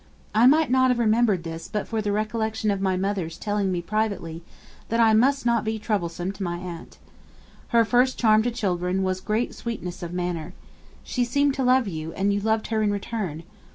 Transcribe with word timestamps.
I 0.33 0.47
might 0.47 0.71
not 0.71 0.89
have 0.89 0.97
remembered 0.97 1.43
this 1.43 1.67
but 1.67 1.87
for 1.87 2.01
the 2.01 2.11
recollection 2.11 2.71
of 2.71 2.81
my 2.81 2.97
mother's 2.97 3.37
telling 3.37 3.71
me 3.71 3.83
privately, 3.83 4.41
that 4.89 4.99
I 4.99 5.13
must 5.13 5.45
not 5.45 5.63
be 5.63 5.77
troublesome 5.77 6.31
to 6.31 6.41
my 6.43 6.57
aunt. 6.57 6.97
Her 7.67 7.85
first 7.85 8.17
charm 8.17 8.41
to 8.41 8.49
children 8.49 9.03
was 9.03 9.21
great 9.21 9.53
sweetness 9.53 10.01
of 10.01 10.11
manner. 10.11 10.55
She 11.03 11.23
seemed 11.23 11.53
to 11.53 11.63
love 11.63 11.87
you, 11.87 12.13
and 12.13 12.33
you 12.33 12.39
loved 12.41 12.65
her 12.69 12.81
in 12.81 12.89
return. 12.89 13.43